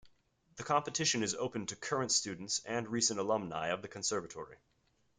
The 0.55 0.63
competition 0.63 1.21
is 1.21 1.35
open 1.35 1.67
to 1.67 1.75
current 1.75 2.11
students 2.11 2.63
and 2.65 2.87
recent 2.87 3.19
alumni 3.19 3.67
of 3.67 3.83
the 3.83 3.87
conservatory. 3.87 4.57